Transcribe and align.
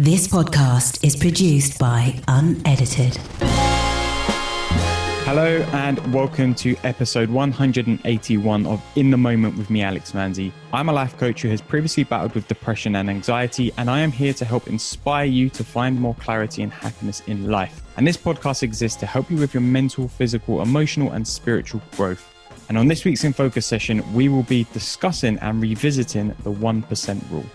This 0.00 0.28
podcast 0.28 1.04
is 1.04 1.16
produced 1.16 1.76
by 1.80 2.22
Unedited. 2.28 3.16
Hello 5.24 5.60
and 5.72 6.14
welcome 6.14 6.54
to 6.54 6.76
episode 6.84 7.28
181 7.28 8.66
of 8.66 8.80
In 8.94 9.10
the 9.10 9.16
Moment 9.16 9.58
with 9.58 9.70
me, 9.70 9.82
Alex 9.82 10.12
Manzi. 10.12 10.52
I'm 10.72 10.88
a 10.88 10.92
life 10.92 11.18
coach 11.18 11.42
who 11.42 11.48
has 11.48 11.60
previously 11.60 12.04
battled 12.04 12.36
with 12.36 12.46
depression 12.46 12.94
and 12.94 13.10
anxiety, 13.10 13.72
and 13.76 13.90
I 13.90 13.98
am 13.98 14.12
here 14.12 14.32
to 14.34 14.44
help 14.44 14.68
inspire 14.68 15.24
you 15.24 15.50
to 15.50 15.64
find 15.64 16.00
more 16.00 16.14
clarity 16.14 16.62
and 16.62 16.72
happiness 16.72 17.20
in 17.26 17.50
life. 17.50 17.82
And 17.96 18.06
this 18.06 18.16
podcast 18.16 18.62
exists 18.62 19.00
to 19.00 19.06
help 19.06 19.28
you 19.32 19.36
with 19.36 19.52
your 19.52 19.62
mental, 19.62 20.06
physical, 20.06 20.62
emotional, 20.62 21.10
and 21.10 21.26
spiritual 21.26 21.82
growth. 21.96 22.32
And 22.68 22.78
on 22.78 22.86
this 22.86 23.04
week's 23.04 23.24
In 23.24 23.32
Focus 23.32 23.66
session, 23.66 24.04
we 24.14 24.28
will 24.28 24.44
be 24.44 24.64
discussing 24.72 25.40
and 25.40 25.60
revisiting 25.60 26.28
the 26.44 26.52
1% 26.52 27.30
rule. 27.32 27.46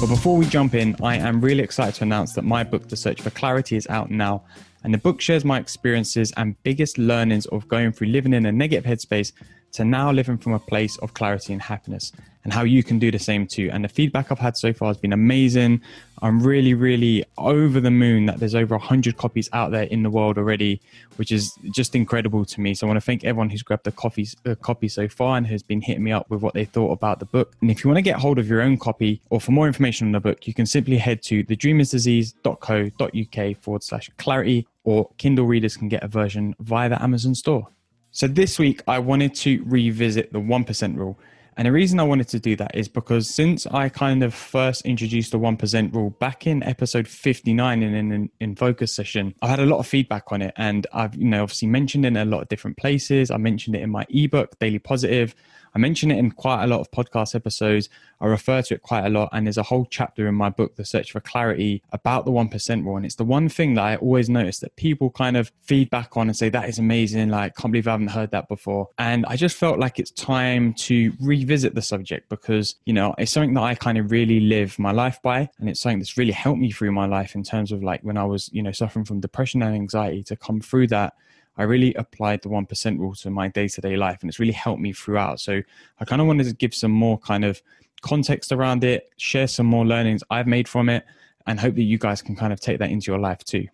But 0.00 0.08
before 0.08 0.38
we 0.38 0.46
jump 0.46 0.74
in, 0.74 0.96
I 1.02 1.16
am 1.16 1.42
really 1.42 1.62
excited 1.62 1.96
to 1.96 2.04
announce 2.04 2.32
that 2.32 2.42
my 2.42 2.64
book, 2.64 2.88
The 2.88 2.96
Search 2.96 3.20
for 3.20 3.28
Clarity, 3.28 3.76
is 3.76 3.86
out 3.88 4.10
now. 4.10 4.44
And 4.82 4.94
the 4.94 4.98
book 4.98 5.20
shares 5.20 5.44
my 5.44 5.58
experiences 5.58 6.32
and 6.38 6.56
biggest 6.62 6.96
learnings 6.96 7.44
of 7.46 7.68
going 7.68 7.92
through 7.92 8.06
living 8.06 8.32
in 8.32 8.46
a 8.46 8.52
negative 8.52 8.90
headspace 8.90 9.32
to 9.72 9.84
now 9.84 10.10
living 10.10 10.38
from 10.38 10.52
a 10.52 10.58
place 10.58 10.96
of 10.98 11.14
clarity 11.14 11.52
and 11.52 11.62
happiness 11.62 12.12
and 12.44 12.52
how 12.52 12.62
you 12.62 12.82
can 12.82 12.98
do 12.98 13.10
the 13.10 13.18
same 13.18 13.46
too. 13.46 13.68
And 13.72 13.82
the 13.84 13.88
feedback 13.88 14.32
I've 14.32 14.38
had 14.38 14.56
so 14.56 14.72
far 14.72 14.88
has 14.88 14.96
been 14.96 15.12
amazing. 15.12 15.82
I'm 16.22 16.42
really, 16.42 16.72
really 16.74 17.24
over 17.38 17.80
the 17.80 17.90
moon 17.90 18.26
that 18.26 18.38
there's 18.38 18.54
over 18.54 18.76
100 18.76 19.16
copies 19.16 19.48
out 19.52 19.72
there 19.72 19.84
in 19.84 20.02
the 20.02 20.10
world 20.10 20.36
already, 20.38 20.80
which 21.16 21.32
is 21.32 21.52
just 21.72 21.94
incredible 21.94 22.44
to 22.46 22.60
me. 22.60 22.74
So 22.74 22.86
I 22.86 22.88
want 22.88 22.98
to 22.98 23.04
thank 23.04 23.24
everyone 23.24 23.50
who's 23.50 23.62
grabbed 23.62 23.86
a 23.86 23.92
copy, 23.92 24.26
a 24.44 24.56
copy 24.56 24.88
so 24.88 25.06
far 25.08 25.36
and 25.36 25.46
has 25.46 25.62
been 25.62 25.82
hitting 25.82 26.02
me 26.02 26.12
up 26.12 26.30
with 26.30 26.40
what 26.42 26.54
they 26.54 26.64
thought 26.64 26.92
about 26.92 27.18
the 27.18 27.26
book. 27.26 27.54
And 27.60 27.70
if 27.70 27.84
you 27.84 27.90
want 27.90 27.98
to 27.98 28.02
get 28.02 28.16
hold 28.16 28.38
of 28.38 28.48
your 28.48 28.62
own 28.62 28.78
copy 28.78 29.20
or 29.30 29.40
for 29.40 29.52
more 29.52 29.66
information 29.66 30.08
on 30.08 30.12
the 30.12 30.20
book, 30.20 30.46
you 30.46 30.54
can 30.54 30.64
simply 30.66 30.96
head 30.96 31.22
to 31.24 31.44
thedreamersdisease.co.uk 31.44 33.62
forward 33.62 33.82
slash 33.82 34.10
clarity 34.18 34.66
or 34.84 35.10
Kindle 35.18 35.44
readers 35.46 35.76
can 35.76 35.88
get 35.88 36.02
a 36.02 36.08
version 36.08 36.54
via 36.58 36.88
the 36.88 37.02
Amazon 37.02 37.34
store. 37.34 37.68
So 38.12 38.26
this 38.26 38.58
week, 38.58 38.82
I 38.88 38.98
wanted 38.98 39.34
to 39.36 39.62
revisit 39.66 40.32
the 40.32 40.40
1% 40.40 40.96
rule. 40.96 41.18
And 41.56 41.66
the 41.66 41.72
reason 41.72 42.00
I 42.00 42.04
wanted 42.04 42.26
to 42.28 42.40
do 42.40 42.56
that 42.56 42.74
is 42.74 42.88
because 42.88 43.28
since 43.28 43.66
I 43.66 43.88
kind 43.88 44.24
of 44.24 44.34
first 44.34 44.82
introduced 44.86 45.30
the 45.30 45.38
1% 45.38 45.94
rule 45.94 46.10
back 46.10 46.46
in 46.46 46.62
episode 46.62 47.06
59 47.06 47.82
in 47.82 47.94
an 47.94 48.30
in 48.40 48.56
focus 48.56 48.94
session, 48.94 49.34
I 49.42 49.48
had 49.48 49.60
a 49.60 49.66
lot 49.66 49.78
of 49.78 49.86
feedback 49.86 50.32
on 50.32 50.42
it. 50.42 50.54
And 50.56 50.86
I've, 50.92 51.14
you 51.14 51.26
know, 51.26 51.42
obviously 51.42 51.68
mentioned 51.68 52.04
it 52.04 52.08
in 52.08 52.16
a 52.16 52.24
lot 52.24 52.42
of 52.42 52.48
different 52.48 52.78
places. 52.78 53.30
I 53.30 53.36
mentioned 53.36 53.76
it 53.76 53.82
in 53.82 53.90
my 53.90 54.06
ebook, 54.08 54.58
Daily 54.58 54.78
Positive. 54.78 55.34
I 55.74 55.78
mention 55.78 56.10
it 56.10 56.18
in 56.18 56.30
quite 56.30 56.64
a 56.64 56.66
lot 56.66 56.80
of 56.80 56.90
podcast 56.90 57.34
episodes. 57.34 57.88
I 58.20 58.26
refer 58.26 58.62
to 58.62 58.74
it 58.74 58.82
quite 58.82 59.06
a 59.06 59.08
lot. 59.08 59.30
And 59.32 59.46
there's 59.46 59.58
a 59.58 59.62
whole 59.62 59.86
chapter 59.88 60.26
in 60.26 60.34
my 60.34 60.50
book, 60.50 60.76
The 60.76 60.84
Search 60.84 61.12
for 61.12 61.20
Clarity, 61.20 61.82
about 61.92 62.24
the 62.24 62.32
1% 62.32 62.84
rule. 62.84 62.96
And 62.96 63.06
it's 63.06 63.14
the 63.14 63.24
one 63.24 63.48
thing 63.48 63.74
that 63.74 63.82
I 63.82 63.96
always 63.96 64.28
notice 64.28 64.58
that 64.60 64.76
people 64.76 65.10
kind 65.10 65.36
of 65.36 65.52
feedback 65.62 66.16
on 66.16 66.28
and 66.28 66.36
say, 66.36 66.48
that 66.48 66.68
is 66.68 66.78
amazing. 66.78 67.30
Like, 67.30 67.56
can't 67.56 67.72
believe 67.72 67.88
I 67.88 67.92
haven't 67.92 68.08
heard 68.08 68.30
that 68.32 68.48
before. 68.48 68.88
And 68.98 69.24
I 69.26 69.36
just 69.36 69.56
felt 69.56 69.78
like 69.78 69.98
it's 69.98 70.10
time 70.10 70.74
to 70.74 71.12
revisit 71.20 71.74
the 71.74 71.82
subject 71.82 72.28
because, 72.28 72.76
you 72.84 72.92
know, 72.92 73.14
it's 73.18 73.32
something 73.32 73.54
that 73.54 73.62
I 73.62 73.74
kind 73.74 73.98
of 73.98 74.10
really 74.10 74.40
live 74.40 74.78
my 74.78 74.92
life 74.92 75.20
by. 75.22 75.48
And 75.58 75.68
it's 75.68 75.80
something 75.80 75.98
that's 75.98 76.18
really 76.18 76.32
helped 76.32 76.60
me 76.60 76.70
through 76.70 76.92
my 76.92 77.06
life 77.06 77.34
in 77.34 77.42
terms 77.42 77.72
of 77.72 77.82
like 77.82 78.02
when 78.02 78.16
I 78.16 78.24
was, 78.24 78.50
you 78.52 78.62
know, 78.62 78.72
suffering 78.72 79.04
from 79.04 79.20
depression 79.20 79.62
and 79.62 79.74
anxiety 79.74 80.22
to 80.24 80.36
come 80.36 80.60
through 80.60 80.88
that 80.88 81.14
I 81.60 81.64
really 81.64 81.92
applied 81.94 82.40
the 82.40 82.48
1% 82.48 82.98
rule 82.98 83.14
to 83.16 83.28
my 83.28 83.48
day 83.48 83.68
to 83.68 83.80
day 83.82 83.94
life 83.94 84.22
and 84.22 84.30
it's 84.30 84.38
really 84.38 84.52
helped 84.52 84.80
me 84.80 84.94
throughout. 84.94 85.40
So 85.40 85.60
I 85.98 86.04
kind 86.06 86.22
of 86.22 86.26
wanted 86.26 86.44
to 86.44 86.54
give 86.54 86.74
some 86.74 86.90
more 86.90 87.18
kind 87.18 87.44
of 87.44 87.60
context 88.00 88.50
around 88.50 88.82
it, 88.82 89.10
share 89.18 89.46
some 89.46 89.66
more 89.66 89.84
learnings 89.84 90.22
I've 90.30 90.46
made 90.46 90.66
from 90.66 90.88
it, 90.88 91.04
and 91.46 91.60
hope 91.60 91.74
that 91.74 91.82
you 91.82 91.98
guys 91.98 92.22
can 92.22 92.34
kind 92.34 92.54
of 92.54 92.60
take 92.60 92.78
that 92.78 92.90
into 92.90 93.10
your 93.10 93.20
life 93.20 93.44
too. 93.44 93.66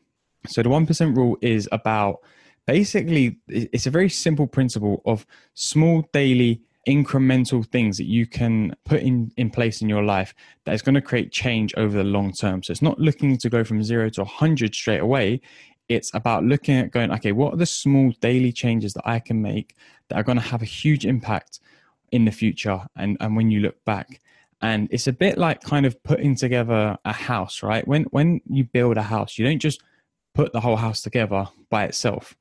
So 0.49 0.65
the 0.65 0.69
1% 0.69 1.17
rule 1.17 1.39
is 1.41 1.69
about 1.71 2.23
basically, 2.67 3.39
it's 3.47 3.87
a 3.87 3.91
very 3.91 4.09
simple 4.09 4.49
principle 4.49 5.01
of 5.07 5.25
small 5.55 6.09
daily 6.13 6.63
incremental 6.89 7.65
things 7.67 7.99
that 7.99 8.07
you 8.07 8.27
can 8.27 8.75
put 8.85 9.01
in, 9.01 9.31
in 9.37 9.49
place 9.51 9.81
in 9.81 9.89
your 9.89 10.03
life 10.03 10.35
that 10.65 10.75
is 10.75 10.83
going 10.83 10.95
to 10.97 11.01
create 11.01 11.31
change 11.31 11.73
over 11.77 11.97
the 11.97 12.05
long 12.05 12.33
term. 12.33 12.65
So 12.65 12.73
it's 12.73 12.83
not 12.83 12.99
looking 12.99 13.39
to 13.39 13.49
go 13.49 13.63
from 13.63 13.85
zero 13.85 14.09
to 14.11 14.23
100 14.23 14.75
straight 14.75 15.01
away 15.01 15.41
it's 15.89 16.13
about 16.15 16.45
looking 16.45 16.77
at 16.77 16.91
going, 16.91 17.13
okay, 17.13 17.33
what 17.33 17.55
are 17.55 17.59
the 17.59 17.67
small 17.67 18.13
daily 18.21 18.53
changes 18.53 18.95
that 18.95 19.07
I 19.07 19.19
can 19.19 19.41
make 19.41 19.77
that 20.09 20.17
are 20.17 20.23
going 20.23 20.39
to 20.39 20.45
have 20.45 20.63
a 20.63 20.67
huge 20.67 21.07
impact 21.07 21.61
in 22.13 22.25
the 22.25 22.31
future 22.31 22.81
and, 22.97 23.17
and 23.21 23.37
when 23.37 23.51
you 23.51 23.61
look 23.61 23.85
back? 23.85 24.21
And 24.63 24.89
it's 24.91 25.07
a 25.07 25.13
bit 25.13 25.37
like 25.37 25.61
kind 25.63 25.85
of 25.87 26.03
putting 26.03 26.35
together 26.35 26.97
a 27.05 27.13
house, 27.13 27.63
right? 27.63 27.87
When 27.87 28.05
when 28.05 28.41
you 28.49 28.65
build 28.65 28.97
a 28.97 29.03
house, 29.03 29.37
you 29.37 29.45
don't 29.45 29.59
just 29.59 29.83
put 30.35 30.53
the 30.53 30.61
whole 30.61 30.77
house 30.77 31.03
together 31.03 31.47
by 31.69 31.85
itself 31.85 32.35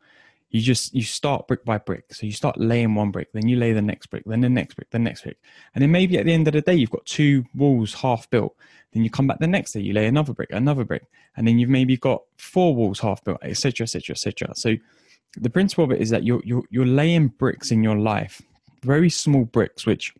you 0.49 0.61
just 0.61 0.93
you 0.93 1.01
start 1.03 1.47
brick 1.47 1.65
by 1.65 1.77
brick. 1.77 2.13
So 2.13 2.25
you 2.25 2.31
start 2.31 2.59
laying 2.59 2.95
one 2.95 3.11
brick 3.11 3.31
then 3.33 3.47
you 3.47 3.57
lay 3.57 3.73
the 3.73 3.81
next 3.81 4.07
brick 4.07 4.23
then 4.25 4.41
the 4.41 4.49
next 4.49 4.75
brick 4.75 4.89
the 4.91 4.99
next 4.99 5.23
brick. 5.23 5.37
And 5.73 5.81
then 5.81 5.91
maybe 5.91 6.17
at 6.17 6.25
the 6.25 6.33
end 6.33 6.47
of 6.47 6.53
the 6.53 6.61
day 6.61 6.75
you've 6.75 6.91
got 6.91 7.05
two 7.05 7.45
walls 7.53 7.93
half 7.93 8.29
built. 8.29 8.55
Then 8.93 9.03
you 9.03 9.09
come 9.09 9.27
back 9.27 9.39
the 9.39 9.47
next 9.47 9.73
day 9.73 9.81
you 9.81 9.93
lay 9.93 10.07
another 10.07 10.33
brick 10.33 10.49
another 10.51 10.83
brick. 10.83 11.05
And 11.35 11.47
then 11.47 11.59
you've 11.59 11.69
maybe 11.69 11.97
got 11.97 12.21
four 12.37 12.75
walls 12.75 12.99
half 12.99 13.23
built 13.23 13.39
etc 13.41 13.83
etc 13.83 14.13
etc 14.13 14.55
so 14.55 14.75
the 15.37 15.49
principle 15.49 15.83
of 15.83 15.91
it 15.91 16.01
is 16.01 16.09
that 16.11 16.23
you're, 16.23 16.41
you're 16.45 16.63
you're 16.69 16.85
laying 16.85 17.27
bricks 17.27 17.71
in 17.71 17.83
your 17.83 17.97
life 17.97 18.41
very 18.83 19.09
small 19.09 19.43
bricks 19.43 19.85
which 19.85 20.13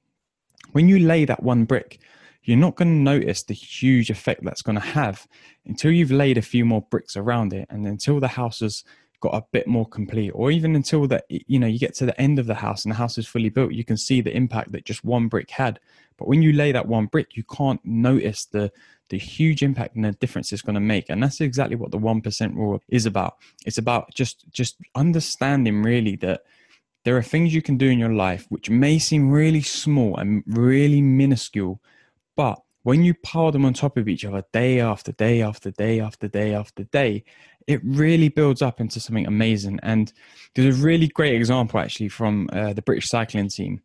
when 0.74 0.90
you 0.90 1.00
lay 1.00 1.24
that 1.24 1.42
one 1.42 1.64
brick 1.64 2.00
you're 2.46 2.58
not 2.58 2.76
going 2.76 2.88
to 2.88 3.12
notice 3.12 3.44
the 3.44 3.54
huge 3.54 4.10
effect 4.10 4.44
that's 4.44 4.62
going 4.62 4.76
to 4.76 4.82
have 4.82 5.28
until 5.66 5.92
you've 5.92 6.12
laid 6.12 6.38
a 6.38 6.44
few 6.44 6.64
more 6.64 6.84
bricks 6.90 7.18
around 7.18 7.54
it. 7.54 7.66
And 7.70 7.86
until 7.88 8.20
the 8.20 8.28
house 8.28 8.62
is 8.62 8.84
got 9.20 9.36
a 9.36 9.46
bit 9.52 9.68
more 9.68 9.88
complete 9.88 10.32
or 10.32 10.52
even 10.52 10.76
until 10.76 11.08
that 11.08 11.26
you 11.30 11.60
know 11.60 11.68
you 11.68 11.80
get 11.80 11.96
to 11.96 12.06
the 12.06 12.20
end 12.20 12.40
of 12.40 12.46
the 12.46 12.56
house 12.56 12.86
and 12.86 12.92
the 12.92 12.98
house 12.98 13.18
is 13.18 13.28
fully 13.28 13.50
built 13.50 13.72
you 13.72 13.84
can 13.84 13.98
see 13.98 14.22
the 14.22 14.36
impact 14.36 14.72
that 14.72 14.86
just 14.86 15.04
one 15.04 15.28
brick 15.28 15.50
had. 15.50 15.80
But 16.18 16.28
when 16.28 16.42
you 16.42 16.54
lay 16.54 16.72
that 16.72 16.88
one 16.88 17.08
brick 17.08 17.36
you 17.36 17.44
can't 17.44 17.84
notice 17.86 18.46
the 18.46 18.72
the 19.10 19.18
huge 19.18 19.62
impact 19.62 19.96
and 19.96 20.06
the 20.06 20.14
difference 20.14 20.52
it's 20.52 20.64
going 20.64 20.74
to 20.74 20.80
make. 20.80 21.10
And 21.10 21.22
that's 21.22 21.40
exactly 21.40 21.76
what 21.76 21.92
the 21.92 22.00
1% 22.00 22.56
rule 22.56 22.82
is 22.88 23.06
about. 23.06 23.36
It's 23.66 23.78
about 23.78 24.14
just 24.14 24.46
just 24.52 24.78
understanding 24.96 25.84
really 25.84 26.16
that 26.18 26.42
there 27.04 27.16
are 27.16 27.22
things 27.22 27.54
you 27.54 27.62
can 27.62 27.78
do 27.78 27.88
in 27.88 28.00
your 28.00 28.14
life 28.14 28.48
which 28.50 28.70
may 28.70 28.98
seem 28.98 29.30
really 29.30 29.62
small 29.62 30.18
and 30.18 30.44
really 30.48 31.02
minuscule 31.02 31.80
but 32.36 32.60
when 32.86 33.04
you 33.04 33.16
pile 33.16 33.52
them 33.52 33.66
on 33.66 33.74
top 33.74 33.98
of 33.98 34.08
each 34.08 34.26
other 34.26 34.44
day 34.54 34.80
after 34.80 35.12
day 35.12 35.42
after 35.42 35.72
day 35.72 36.00
after 36.00 36.28
day 36.28 36.54
after 36.54 36.84
day, 36.84 37.24
it 37.68 37.82
really 37.84 38.30
builds 38.30 38.62
up 38.62 38.80
into 38.80 39.00
something 39.00 39.26
amazing. 39.26 39.80
And 39.84 40.12
there's 40.54 40.80
a 40.80 40.84
really 40.84 41.08
great 41.08 41.36
example 41.36 41.80
actually 41.80 42.10
from 42.10 42.50
uh, 42.54 42.74
the 42.74 42.82
British 42.82 43.10
cycling 43.10 43.50
team. 43.50 43.82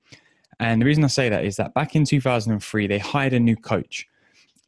And 0.58 0.82
the 0.82 0.86
reason 0.86 1.04
I 1.04 1.08
say 1.08 1.28
that 1.30 1.44
is 1.44 1.56
that 1.56 1.72
back 1.72 1.96
in 1.96 2.04
2003, 2.04 2.86
they 2.86 2.98
hired 2.98 3.32
a 3.32 3.40
new 3.40 3.56
coach. 3.56 4.06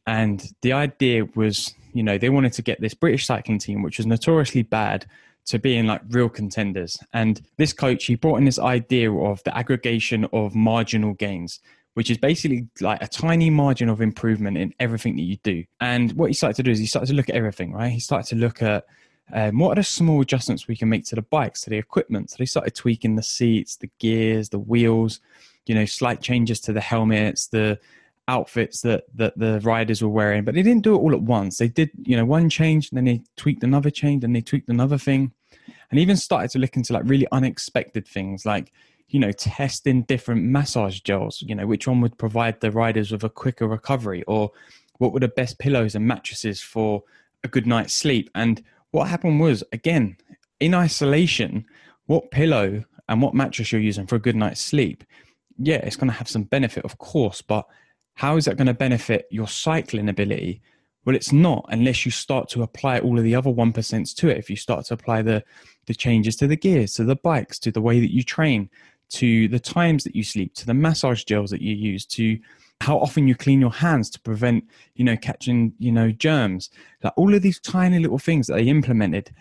And 0.06 0.42
the 0.62 0.72
idea 0.72 1.26
was, 1.34 1.74
you 1.92 2.02
know, 2.02 2.16
they 2.16 2.30
wanted 2.30 2.54
to 2.54 2.62
get 2.62 2.80
this 2.80 2.94
British 2.94 3.26
cycling 3.26 3.58
team, 3.58 3.82
which 3.82 3.98
was 3.98 4.06
notoriously 4.06 4.62
bad, 4.62 5.06
to 5.44 5.58
being 5.58 5.86
like 5.86 6.00
real 6.08 6.28
contenders. 6.28 6.98
And 7.12 7.42
this 7.58 7.72
coach, 7.72 8.06
he 8.06 8.14
brought 8.14 8.36
in 8.36 8.44
this 8.44 8.58
idea 8.58 9.12
of 9.12 9.42
the 9.44 9.56
aggregation 9.56 10.26
of 10.32 10.54
marginal 10.54 11.14
gains 11.14 11.60
which 11.94 12.10
is 12.10 12.19
basically 12.19 12.66
like 12.80 13.03
a 13.03 13.08
tiny 13.08 13.50
margin 13.50 13.88
of 13.88 14.00
improvement 14.00 14.56
in 14.56 14.75
everything 14.80 15.16
that 15.16 15.22
you 15.22 15.36
do. 15.42 15.64
And 15.80 16.12
what 16.12 16.28
he 16.28 16.34
started 16.34 16.56
to 16.56 16.62
do 16.62 16.70
is 16.70 16.78
he 16.78 16.86
started 16.86 17.08
to 17.08 17.14
look 17.14 17.28
at 17.28 17.34
everything, 17.34 17.72
right? 17.72 17.91
He 17.91 18.00
started 18.00 18.28
to 18.30 18.36
look 18.36 18.62
at 18.62 18.86
um, 19.32 19.58
what 19.58 19.72
are 19.72 19.80
the 19.80 19.84
small 19.84 20.20
adjustments 20.20 20.69
we 20.69 20.76
can 20.76 20.88
make 20.88 21.04
to 21.06 21.14
the 21.14 21.22
bikes, 21.22 21.62
to 21.62 21.70
the 21.70 21.78
equipment. 21.78 22.30
So 22.30 22.36
they 22.38 22.44
started 22.47 22.75
tweaking 22.75 23.16
the 23.16 23.22
seats, 23.22 23.76
the 23.76 23.91
gears, 23.98 24.48
the 24.48 24.58
wheels, 24.58 25.20
you 25.66 25.75
know, 25.75 25.84
slight 25.84 26.20
changes 26.20 26.60
to 26.60 26.72
the 26.72 26.80
helmets, 26.80 27.47
the 27.47 27.78
outfits 28.28 28.82
that 28.82 29.04
that 29.14 29.36
the 29.38 29.60
riders 29.60 30.03
were 30.03 30.09
wearing. 30.09 30.44
But 30.44 30.54
they 30.54 30.62
didn't 30.62 30.82
do 30.82 30.94
it 30.94 30.98
all 30.98 31.12
at 31.12 31.22
once. 31.22 31.59
They 31.59 31.69
did, 31.69 31.91
you 32.03 32.16
know, 32.16 32.24
one 32.24 32.48
change, 32.48 32.91
and 32.91 32.97
then 32.97 33.04
they 33.04 33.22
tweaked 33.36 33.65
another 33.65 33.91
change, 33.91 34.24
and 34.24 34.34
they 34.34 34.41
tweaked 34.41 34.68
another 34.68 34.98
thing, 34.98 35.33
and 35.91 36.00
even 36.00 36.16
started 36.16 36.50
to 36.53 36.59
look 36.59 36.77
into 36.77 36.92
like 36.92 37.04
really 37.06 37.27
unexpected 37.33 38.06
things, 38.06 38.44
like 38.44 38.72
you 39.12 39.20
know, 39.20 39.30
testing 39.30 40.03
different 40.03 40.42
massage 40.42 41.00
gels, 41.00 41.42
you 41.47 41.54
know, 41.54 41.66
which 41.66 41.86
one 41.86 42.00
would 42.00 42.16
provide 42.16 42.60
the 42.60 42.70
riders 42.70 43.12
with 43.12 43.22
a 43.22 43.28
quicker 43.28 43.68
recovery 43.68 44.24
or 44.26 44.50
what 44.98 45.12
were 45.12 45.20
the 45.20 45.28
best 45.28 45.59
pillows 45.59 45.94
and 45.94 46.06
mattresses 46.06 46.62
for 46.62 47.03
a 47.44 47.48
good 47.48 47.66
night's 47.66 47.92
sleep. 47.92 48.30
And 48.34 48.62
what 48.91 49.09
happened 49.09 49.38
was, 49.38 49.62
again, 49.70 50.16
in 50.60 50.74
isolation, 50.74 51.66
what 52.06 52.30
pillow 52.30 52.84
and 53.06 53.20
what 53.20 53.34
mattress 53.34 53.70
you're 53.70 53.82
using 53.82 54.06
for 54.06 54.16
a 54.16 54.20
good 54.20 54.34
night's 54.34 54.62
sleep, 54.62 55.04
yeah, 55.58 55.76
it's 55.76 55.97
going 55.97 56.10
to 56.10 56.16
have 56.16 56.28
some 56.28 56.44
benefit, 56.44 56.84
of 56.86 56.97
course, 56.97 57.42
but 57.42 57.66
how 58.15 58.36
is 58.36 58.47
that 58.47 58.56
going 58.56 58.66
to 58.66 58.74
benefit 58.74 59.26
your 59.30 59.48
cycling 59.48 60.08
ability? 60.08 60.62
Well, 61.04 61.16
it's 61.16 61.32
not 61.32 61.66
unless 61.68 62.06
you 62.06 62.12
start 62.12 62.48
to 62.50 62.62
apply 62.62 63.00
all 63.00 63.18
of 63.18 63.24
the 63.24 63.34
other 63.34 63.50
1% 63.50 64.15
to 64.15 64.28
it. 64.28 64.38
If 64.38 64.48
you 64.48 64.56
start 64.56 64.86
to 64.86 64.94
apply 64.94 65.20
the, 65.22 65.44
the 65.86 65.94
changes 65.94 66.36
to 66.36 66.47
the 66.47 66.56
gears, 66.56 66.94
to 66.94 67.04
the 67.04 67.16
bikes, 67.16 67.58
to 67.60 67.72
the 67.72 67.82
way 67.82 68.00
that 68.00 68.12
you 68.12 68.22
train, 68.22 68.70
to 69.12 69.48
the 69.48 69.60
times 69.60 70.04
that 70.04 70.16
you 70.16 70.22
sleep, 70.22 70.54
to 70.54 70.66
the 70.66 70.74
massage 70.74 71.24
gels 71.24 71.50
that 71.50 71.62
you 71.62 71.74
use, 71.74 72.06
to 72.06 72.38
how 72.80 72.98
often 72.98 73.28
you 73.28 73.34
clean 73.34 73.60
your 73.60 73.70
hands 73.70 74.10
to 74.10 74.20
prevent, 74.20 74.64
you 74.94 75.04
know, 75.04 75.16
catching, 75.16 75.72
you 75.78 75.92
know, 75.92 76.10
germs. 76.10 76.70
Like 77.03 77.12
all 77.16 77.32
of 77.32 77.42
these 77.42 77.60
tiny 77.60 77.98
little 77.98 78.18
things 78.18 78.47
that 78.47 78.54
they 78.54 78.64
implemented, 78.64 79.32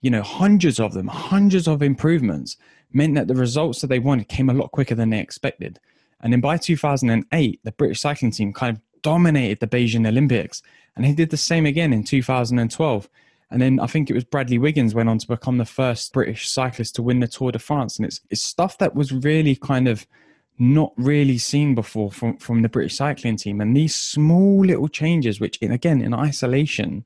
you 0.00 0.10
know, 0.10 0.22
hundreds 0.22 0.80
of 0.80 0.92
them, 0.94 1.06
hundreds 1.06 1.68
of 1.68 1.82
improvements 1.82 2.56
meant 2.92 3.14
that 3.14 3.28
the 3.28 3.34
results 3.34 3.80
that 3.80 3.86
they 3.86 3.98
wanted 3.98 4.28
came 4.28 4.50
a 4.50 4.54
lot 4.54 4.72
quicker 4.72 4.94
than 4.94 5.10
they 5.10 5.20
expected. 5.20 5.78
And 6.20 6.32
then 6.32 6.40
by 6.40 6.56
2008, 6.56 7.60
the 7.62 7.72
British 7.72 8.00
cycling 8.00 8.32
team 8.32 8.52
kind 8.52 8.76
of 8.76 8.82
dominated 9.02 9.60
the 9.60 9.66
Beijing 9.66 10.06
Olympics. 10.06 10.62
And 10.96 11.06
he 11.06 11.14
did 11.14 11.30
the 11.30 11.36
same 11.36 11.66
again 11.66 11.92
in 11.92 12.04
2012. 12.04 13.08
And 13.50 13.60
then 13.60 13.80
I 13.80 13.86
think 13.86 14.08
it 14.08 14.14
was 14.14 14.24
Bradley 14.24 14.58
Wiggins 14.58 14.94
went 14.94 15.08
on 15.08 15.18
to 15.18 15.26
become 15.26 15.58
the 15.58 15.64
first 15.64 16.12
British 16.12 16.48
cyclist 16.48 16.94
to 16.94 17.02
win 17.02 17.20
the 17.20 17.26
Tour 17.26 17.50
de 17.50 17.58
France. 17.58 17.96
And 17.96 18.06
it's, 18.06 18.20
it's 18.30 18.42
stuff 18.42 18.78
that 18.78 18.94
was 18.94 19.12
really 19.12 19.56
kind 19.56 19.88
of 19.88 20.06
not 20.58 20.92
really 20.96 21.38
seen 21.38 21.74
before 21.74 22.12
from, 22.12 22.36
from 22.36 22.62
the 22.62 22.68
British 22.68 22.96
cycling 22.96 23.36
team. 23.36 23.60
And 23.60 23.76
these 23.76 23.94
small 23.94 24.64
little 24.64 24.88
changes, 24.88 25.40
which 25.40 25.56
in, 25.58 25.72
again, 25.72 26.00
in 26.00 26.14
isolation, 26.14 27.04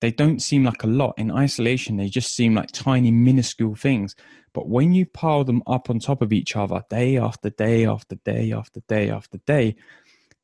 they 0.00 0.10
don't 0.10 0.40
seem 0.40 0.64
like 0.64 0.82
a 0.82 0.88
lot. 0.88 1.14
In 1.16 1.30
isolation, 1.30 1.96
they 1.96 2.08
just 2.08 2.34
seem 2.34 2.54
like 2.54 2.72
tiny, 2.72 3.10
minuscule 3.10 3.74
things. 3.74 4.16
But 4.52 4.68
when 4.68 4.92
you 4.92 5.06
pile 5.06 5.44
them 5.44 5.62
up 5.66 5.88
on 5.88 5.98
top 5.98 6.20
of 6.20 6.32
each 6.32 6.56
other, 6.56 6.82
day 6.90 7.16
after 7.16 7.48
day 7.48 7.86
after 7.86 8.16
day 8.16 8.52
after 8.52 8.80
day 8.88 9.08
after 9.08 9.38
day, 9.38 9.76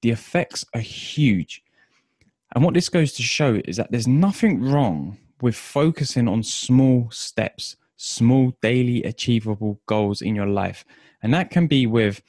the 0.00 0.10
effects 0.10 0.64
are 0.72 0.80
huge. 0.80 1.62
And 2.54 2.64
what 2.64 2.74
this 2.74 2.88
goes 2.88 3.12
to 3.14 3.22
show 3.22 3.60
is 3.64 3.76
that 3.76 3.90
there's 3.90 4.06
nothing 4.06 4.62
wrong 4.62 5.18
with 5.40 5.56
focusing 5.56 6.28
on 6.28 6.42
small 6.42 7.10
steps, 7.10 7.76
small 7.96 8.56
daily 8.62 9.02
achievable 9.04 9.80
goals 9.86 10.22
in 10.22 10.34
your 10.34 10.46
life. 10.46 10.84
And 11.22 11.32
that 11.34 11.50
can 11.50 11.66
be 11.66 11.86
with 11.86 12.22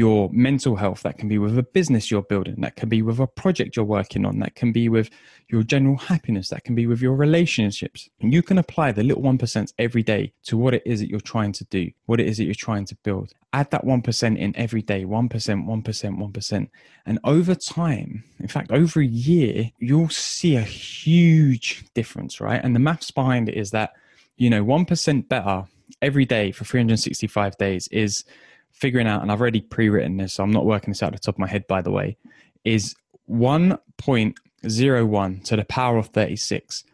your 0.00 0.30
mental 0.32 0.76
health, 0.76 1.02
that 1.02 1.18
can 1.18 1.28
be 1.28 1.36
with 1.36 1.58
a 1.58 1.62
business 1.62 2.10
you're 2.10 2.22
building, 2.22 2.54
that 2.62 2.74
can 2.74 2.88
be 2.88 3.02
with 3.02 3.20
a 3.20 3.26
project 3.26 3.76
you're 3.76 3.84
working 3.84 4.24
on, 4.24 4.38
that 4.38 4.54
can 4.54 4.72
be 4.72 4.88
with 4.88 5.10
your 5.48 5.62
general 5.62 5.98
happiness, 5.98 6.48
that 6.48 6.64
can 6.64 6.74
be 6.74 6.86
with 6.86 7.02
your 7.02 7.14
relationships. 7.14 8.08
And 8.18 8.32
you 8.32 8.42
can 8.42 8.56
apply 8.56 8.92
the 8.92 9.02
little 9.02 9.22
1% 9.22 9.72
every 9.78 10.02
day 10.02 10.32
to 10.44 10.56
what 10.56 10.72
it 10.72 10.82
is 10.86 11.00
that 11.00 11.10
you're 11.10 11.20
trying 11.20 11.52
to 11.52 11.64
do, 11.64 11.90
what 12.06 12.18
it 12.18 12.26
is 12.26 12.38
that 12.38 12.46
you're 12.46 12.54
trying 12.54 12.86
to 12.86 12.96
build. 13.04 13.34
Add 13.52 13.70
that 13.72 13.84
1% 13.84 14.38
in 14.38 14.56
every 14.56 14.80
day 14.80 15.04
1%, 15.04 15.28
1%, 15.28 16.32
1%. 16.32 16.68
And 17.04 17.18
over 17.22 17.54
time, 17.54 18.24
in 18.38 18.48
fact, 18.48 18.72
over 18.72 19.00
a 19.00 19.06
year, 19.06 19.70
you'll 19.80 20.08
see 20.08 20.56
a 20.56 20.62
huge 20.62 21.84
difference, 21.92 22.40
right? 22.40 22.60
And 22.64 22.74
the 22.74 22.80
maths 22.80 23.10
behind 23.10 23.50
it 23.50 23.56
is 23.58 23.70
that, 23.72 23.92
you 24.38 24.48
know, 24.48 24.64
1% 24.64 25.28
better 25.28 25.66
every 26.00 26.24
day 26.24 26.52
for 26.52 26.64
365 26.64 27.58
days 27.58 27.86
is 27.88 28.24
figuring 28.72 29.06
out, 29.06 29.22
and 29.22 29.30
I've 29.30 29.40
already 29.40 29.60
pre-written 29.60 30.16
this, 30.16 30.34
so 30.34 30.42
I'm 30.42 30.50
not 30.50 30.66
working 30.66 30.90
this 30.90 31.02
out 31.02 31.14
at 31.14 31.20
the 31.20 31.26
top 31.26 31.36
of 31.36 31.40
my 31.40 31.48
head, 31.48 31.66
by 31.66 31.82
the 31.82 31.90
way, 31.90 32.16
is 32.64 32.94
1.01 33.30 35.44
to 35.44 35.56
the 35.56 35.64
power 35.64 35.96
of 35.96 36.06
36 36.08 36.84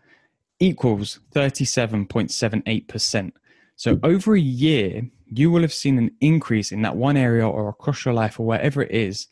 equals 0.59 1.21
37.78%. 1.35 3.33
So 3.77 3.99
over 4.03 4.35
a 4.35 4.41
year, 4.41 5.03
you 5.27 5.51
will 5.51 5.63
have 5.63 5.73
seen 5.73 5.99
an 5.99 6.11
increase 6.21 6.73
in 6.73 6.83
that 6.83 6.97
one 6.97 7.17
area 7.17 7.47
or 7.47 7.69
across 7.69 8.05
your 8.05 8.15
life 8.15 8.41
or 8.41 8.47
wherever 8.47 8.83
it 8.83 8.91
is 8.91 9.29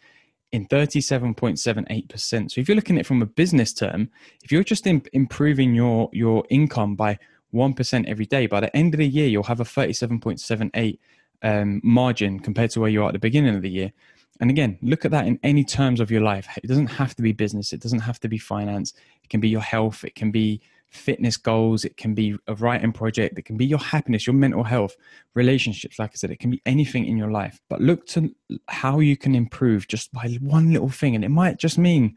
in 0.52 0.66
37.78%. 0.66 2.50
So 2.50 2.60
if 2.60 2.68
you're 2.68 2.76
looking 2.76 2.96
at 2.96 3.00
it 3.00 3.06
from 3.06 3.22
a 3.22 3.26
business 3.26 3.72
term, 3.72 4.10
if 4.42 4.52
you're 4.52 4.64
just 4.64 4.86
in, 4.86 5.02
improving 5.12 5.74
your, 5.74 6.10
your 6.12 6.44
income 6.50 6.94
by 6.94 7.18
1% 7.54 8.04
every 8.06 8.26
day, 8.26 8.46
by 8.46 8.60
the 8.60 8.76
end 8.76 8.94
of 8.94 8.98
the 8.98 9.08
year, 9.08 9.28
you'll 9.28 9.44
have 9.44 9.60
a 9.60 9.64
37.78 9.64 10.98
um, 11.42 11.80
margin 11.84 12.40
compared 12.40 12.70
to 12.70 12.80
where 12.80 12.90
you 12.90 13.02
are 13.02 13.08
at 13.08 13.12
the 13.12 13.18
beginning 13.18 13.54
of 13.54 13.62
the 13.62 13.70
year. 13.70 13.92
And 14.40 14.50
again, 14.50 14.78
look 14.82 15.04
at 15.04 15.10
that 15.12 15.26
in 15.26 15.38
any 15.42 15.64
terms 15.64 16.00
of 16.00 16.10
your 16.10 16.22
life. 16.22 16.48
It 16.62 16.66
doesn't 16.66 16.88
have 16.88 17.14
to 17.16 17.22
be 17.22 17.32
business, 17.32 17.72
it 17.72 17.80
doesn't 17.80 18.00
have 18.00 18.18
to 18.20 18.28
be 18.28 18.38
finance. 18.38 18.92
It 19.22 19.30
can 19.30 19.40
be 19.40 19.48
your 19.48 19.60
health, 19.60 20.04
it 20.04 20.14
can 20.14 20.30
be 20.30 20.60
fitness 20.88 21.36
goals, 21.36 21.84
it 21.84 21.96
can 21.96 22.14
be 22.14 22.36
a 22.46 22.54
writing 22.54 22.92
project, 22.92 23.38
it 23.38 23.44
can 23.44 23.56
be 23.56 23.66
your 23.66 23.78
happiness, 23.78 24.26
your 24.26 24.34
mental 24.34 24.62
health, 24.62 24.96
relationships. 25.34 25.98
Like 25.98 26.10
I 26.12 26.16
said, 26.16 26.30
it 26.30 26.38
can 26.38 26.50
be 26.50 26.62
anything 26.66 27.06
in 27.06 27.16
your 27.16 27.30
life. 27.30 27.60
But 27.68 27.80
look 27.80 28.06
to 28.08 28.34
how 28.68 29.00
you 29.00 29.16
can 29.16 29.34
improve 29.34 29.88
just 29.88 30.12
by 30.12 30.38
one 30.40 30.72
little 30.72 30.88
thing. 30.88 31.14
And 31.14 31.24
it 31.24 31.30
might 31.30 31.58
just 31.58 31.78
mean 31.78 32.16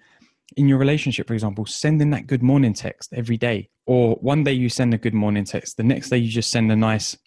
in 0.55 0.67
your 0.67 0.77
relationship, 0.77 1.27
for 1.27 1.33
example, 1.33 1.65
sending 1.65 2.11
that 2.11 2.27
good 2.27 2.43
morning 2.43 2.73
text 2.73 3.13
every 3.13 3.37
day. 3.37 3.69
Or 3.85 4.15
one 4.15 4.43
day 4.43 4.53
you 4.53 4.69
send 4.69 4.93
a 4.93 4.97
good 4.97 5.13
morning 5.13 5.43
text, 5.43 5.77
the 5.77 5.83
next 5.83 6.09
day 6.09 6.17
you 6.17 6.29
just 6.29 6.49
send 6.49 6.71
a 6.71 6.75
nice 6.75 7.17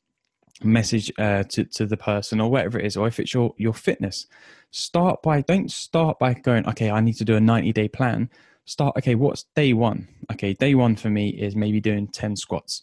message 0.63 1.13
uh, 1.19 1.45
to, 1.45 1.65
to 1.65 1.87
the 1.87 1.97
person 1.97 2.41
or 2.41 2.51
whatever 2.51 2.79
it 2.79 2.87
is, 2.87 2.97
or 2.97 3.09
if 3.09 3.21
it's 3.21 3.35
your, 3.35 3.55
your 3.57 3.73
fitness, 3.73 4.27
start 4.71 5.23
by, 5.23 5.41
don't 5.43 5.71
start 5.71 6.19
by 6.19 6.35
going, 6.35 6.67
okay, 6.69 6.91
I 6.91 7.01
need 7.01 7.15
to 7.15 7.25
do 7.25 7.37
a 7.37 7.41
90 7.41 7.73
day 7.73 7.89
plan. 7.89 8.31
Start, 8.65 8.97
okay, 8.99 9.15
what's 9.15 9.45
day 9.57 9.73
one? 9.73 10.07
Okay, 10.33 10.55
day 10.55 10.75
one 10.75 10.97
for 10.97 11.11
me 11.11 11.31
is 11.31 11.57
maybe 11.57 11.81
doing 11.81 12.07
10 12.09 12.37
squats. 12.37 12.83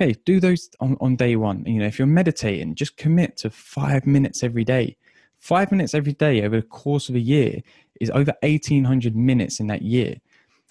Okay, 0.00 0.14
do 0.24 0.40
those 0.40 0.70
on, 0.80 0.96
on 1.00 1.16
day 1.16 1.36
one. 1.36 1.64
You 1.66 1.80
know, 1.80 1.86
if 1.86 1.98
you're 1.98 2.06
meditating, 2.06 2.74
just 2.74 2.96
commit 2.96 3.36
to 3.38 3.50
five 3.50 4.06
minutes 4.06 4.42
every 4.42 4.64
day. 4.64 4.96
Five 5.38 5.70
minutes 5.70 5.94
every 5.94 6.12
day 6.14 6.42
over 6.42 6.56
the 6.56 6.62
course 6.62 7.08
of 7.08 7.14
a 7.14 7.20
year 7.20 7.60
is 8.00 8.10
over 8.10 8.32
1800 8.42 9.14
minutes 9.14 9.60
in 9.60 9.66
that 9.68 9.82
year. 9.82 10.16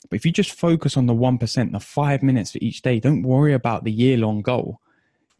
But 0.10 0.16
if 0.16 0.26
you 0.26 0.32
just 0.32 0.52
focus 0.52 0.98
on 0.98 1.06
the 1.06 1.14
1%, 1.14 1.72
the 1.72 1.80
five 1.80 2.24
minutes 2.24 2.52
for 2.52 2.60
each 2.62 2.82
day, 2.82 3.00
don't 3.00 3.24
worry 3.24 3.54
about 3.54 3.84
the 3.84 3.92
year 3.92 4.18
long 4.18 4.42
goal 4.42 4.82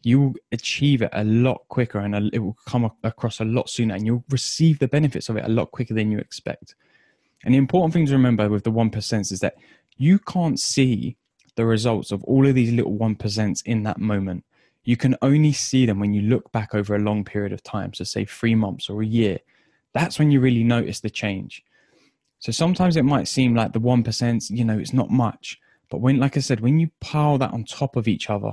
you 0.02 0.34
achieve 0.52 1.02
it 1.02 1.10
a 1.12 1.24
lot 1.24 1.62
quicker 1.68 1.98
and 1.98 2.30
it 2.32 2.38
will 2.38 2.56
come 2.66 2.90
across 3.04 3.40
a 3.40 3.44
lot 3.44 3.68
sooner 3.68 3.94
and 3.94 4.06
you'll 4.06 4.24
receive 4.30 4.78
the 4.78 4.88
benefits 4.88 5.28
of 5.28 5.36
it 5.36 5.44
a 5.44 5.48
lot 5.48 5.70
quicker 5.70 5.94
than 5.94 6.10
you 6.10 6.18
expect. 6.18 6.74
And 7.44 7.54
the 7.54 7.58
important 7.58 7.92
thing 7.92 8.06
to 8.06 8.12
remember 8.12 8.48
with 8.48 8.64
the 8.64 8.72
1% 8.72 9.32
is 9.32 9.40
that 9.40 9.56
you 9.96 10.18
can't 10.18 10.58
see 10.58 11.16
the 11.56 11.66
results 11.66 12.12
of 12.12 12.24
all 12.24 12.46
of 12.46 12.54
these 12.54 12.72
little 12.72 12.96
1% 12.96 13.62
in 13.66 13.82
that 13.82 13.98
moment. 13.98 14.44
You 14.84 14.96
can 14.96 15.16
only 15.20 15.52
see 15.52 15.84
them 15.84 16.00
when 16.00 16.14
you 16.14 16.22
look 16.22 16.50
back 16.52 16.74
over 16.74 16.94
a 16.94 17.00
long 17.00 17.24
period 17.24 17.52
of 17.52 17.62
time. 17.62 17.92
So, 17.92 18.04
say 18.04 18.24
three 18.24 18.54
months 18.54 18.88
or 18.88 19.02
a 19.02 19.06
year. 19.06 19.38
That's 19.92 20.18
when 20.18 20.30
you 20.30 20.40
really 20.40 20.64
notice 20.64 21.00
the 21.00 21.10
change. 21.10 21.62
So, 22.38 22.50
sometimes 22.50 22.96
it 22.96 23.04
might 23.04 23.28
seem 23.28 23.54
like 23.54 23.74
the 23.74 23.80
1%, 23.80 24.50
you 24.50 24.64
know, 24.64 24.78
it's 24.78 24.94
not 24.94 25.10
much. 25.10 25.58
But 25.90 26.00
when, 26.00 26.18
like 26.18 26.36
I 26.38 26.40
said, 26.40 26.60
when 26.60 26.78
you 26.78 26.90
pile 27.00 27.36
that 27.38 27.52
on 27.52 27.64
top 27.64 27.96
of 27.96 28.08
each 28.08 28.30
other, 28.30 28.52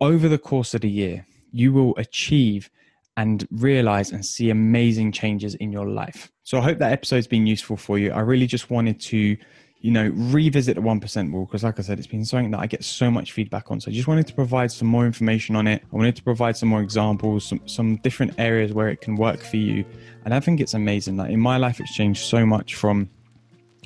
over 0.00 0.28
the 0.28 0.38
course 0.38 0.74
of 0.74 0.82
the 0.82 0.90
year, 0.90 1.26
you 1.52 1.72
will 1.72 1.94
achieve 1.96 2.70
and 3.16 3.48
realize 3.50 4.12
and 4.12 4.24
see 4.24 4.48
amazing 4.50 5.10
changes 5.10 5.56
in 5.56 5.72
your 5.72 5.88
life. 5.88 6.30
So 6.44 6.58
I 6.58 6.60
hope 6.62 6.78
that 6.78 6.92
episode's 6.92 7.26
been 7.26 7.46
useful 7.46 7.76
for 7.76 7.98
you. 7.98 8.12
I 8.12 8.20
really 8.20 8.46
just 8.46 8.70
wanted 8.70 9.00
to, 9.00 9.36
you 9.80 9.90
know, 9.90 10.12
revisit 10.14 10.76
the 10.76 10.82
1% 10.82 11.32
rule 11.32 11.44
because, 11.44 11.64
like 11.64 11.80
I 11.80 11.82
said, 11.82 11.98
it's 11.98 12.06
been 12.06 12.24
something 12.24 12.52
that 12.52 12.60
I 12.60 12.66
get 12.66 12.84
so 12.84 13.10
much 13.10 13.32
feedback 13.32 13.72
on. 13.72 13.80
So 13.80 13.90
I 13.90 13.94
just 13.94 14.06
wanted 14.06 14.28
to 14.28 14.34
provide 14.34 14.70
some 14.70 14.86
more 14.86 15.04
information 15.04 15.56
on 15.56 15.66
it. 15.66 15.82
I 15.92 15.96
wanted 15.96 16.14
to 16.14 16.22
provide 16.22 16.56
some 16.56 16.68
more 16.68 16.80
examples, 16.80 17.44
some, 17.44 17.60
some 17.66 17.96
different 17.96 18.34
areas 18.38 18.72
where 18.72 18.88
it 18.88 19.00
can 19.00 19.16
work 19.16 19.40
for 19.40 19.56
you. 19.56 19.84
And 20.24 20.32
I 20.32 20.38
think 20.38 20.60
it's 20.60 20.74
amazing. 20.74 21.16
Like 21.16 21.32
in 21.32 21.40
my 21.40 21.56
life, 21.56 21.80
it's 21.80 21.92
changed 21.92 22.22
so 22.24 22.46
much 22.46 22.76
from, 22.76 23.10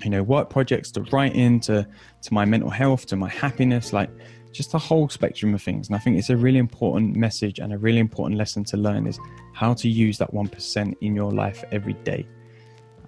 you 0.04 0.10
know, 0.10 0.22
work 0.22 0.50
projects 0.50 0.90
to 0.92 1.02
writing 1.04 1.58
to, 1.60 1.88
to 2.20 2.34
my 2.34 2.44
mental 2.44 2.70
health 2.70 3.06
to 3.06 3.16
my 3.16 3.30
happiness. 3.30 3.94
Like, 3.94 4.10
just 4.52 4.74
a 4.74 4.78
whole 4.78 5.08
spectrum 5.08 5.54
of 5.54 5.62
things. 5.62 5.88
And 5.88 5.96
I 5.96 5.98
think 5.98 6.18
it's 6.18 6.30
a 6.30 6.36
really 6.36 6.58
important 6.58 7.16
message 7.16 7.58
and 7.58 7.72
a 7.72 7.78
really 7.78 7.98
important 7.98 8.38
lesson 8.38 8.64
to 8.64 8.76
learn 8.76 9.06
is 9.06 9.18
how 9.52 9.74
to 9.74 9.88
use 9.88 10.18
that 10.18 10.32
1% 10.32 10.96
in 11.00 11.16
your 11.16 11.32
life 11.32 11.64
every 11.72 11.94
day. 11.94 12.26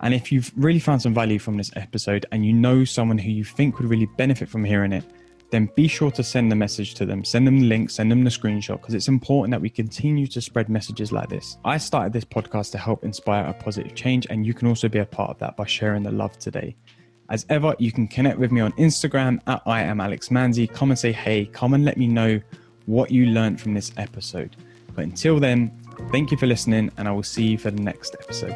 And 0.00 0.12
if 0.12 0.32
you've 0.32 0.52
really 0.56 0.80
found 0.80 1.00
some 1.02 1.14
value 1.14 1.38
from 1.38 1.56
this 1.56 1.70
episode 1.76 2.26
and 2.32 2.44
you 2.44 2.52
know 2.52 2.84
someone 2.84 3.18
who 3.18 3.30
you 3.30 3.44
think 3.44 3.78
would 3.78 3.88
really 3.88 4.08
benefit 4.16 4.48
from 4.48 4.64
hearing 4.64 4.92
it, 4.92 5.04
then 5.50 5.70
be 5.76 5.86
sure 5.86 6.10
to 6.10 6.22
send 6.22 6.50
the 6.50 6.56
message 6.56 6.94
to 6.94 7.06
them. 7.06 7.24
Send 7.24 7.46
them 7.46 7.60
the 7.60 7.66
link, 7.66 7.88
send 7.88 8.10
them 8.10 8.24
the 8.24 8.30
screenshot, 8.30 8.80
because 8.80 8.92
it's 8.92 9.08
important 9.08 9.52
that 9.52 9.60
we 9.60 9.70
continue 9.70 10.26
to 10.26 10.40
spread 10.40 10.68
messages 10.68 11.12
like 11.12 11.28
this. 11.28 11.58
I 11.64 11.78
started 11.78 12.12
this 12.12 12.24
podcast 12.24 12.72
to 12.72 12.78
help 12.78 13.04
inspire 13.04 13.44
a 13.44 13.54
positive 13.54 13.94
change, 13.94 14.26
and 14.30 14.44
you 14.44 14.52
can 14.52 14.66
also 14.66 14.88
be 14.88 14.98
a 14.98 15.06
part 15.06 15.30
of 15.30 15.38
that 15.38 15.56
by 15.56 15.66
sharing 15.66 16.02
the 16.02 16.10
love 16.10 16.36
today. 16.38 16.74
As 17.30 17.46
ever, 17.48 17.74
you 17.78 17.90
can 17.90 18.06
connect 18.06 18.38
with 18.38 18.52
me 18.52 18.60
on 18.60 18.72
Instagram 18.72 19.40
at 19.46 19.62
I 19.64 19.82
am 19.82 20.00
Alex 20.00 20.28
Manzi. 20.28 20.70
Come 20.70 20.90
and 20.90 20.98
say 20.98 21.10
hey, 21.10 21.46
come 21.46 21.72
and 21.72 21.84
let 21.84 21.96
me 21.96 22.06
know 22.06 22.40
what 22.86 23.10
you 23.10 23.26
learned 23.26 23.60
from 23.60 23.72
this 23.72 23.92
episode. 23.96 24.56
But 24.94 25.04
until 25.04 25.40
then, 25.40 25.72
thank 26.12 26.30
you 26.30 26.36
for 26.36 26.46
listening, 26.46 26.90
and 26.98 27.08
I 27.08 27.12
will 27.12 27.22
see 27.22 27.46
you 27.46 27.58
for 27.58 27.70
the 27.70 27.80
next 27.80 28.14
episode. 28.20 28.54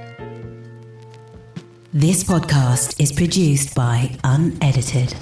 This 1.95 2.23
podcast 2.23 3.01
is 3.01 3.11
produced 3.11 3.75
by 3.75 4.19
Unedited. 4.23 5.15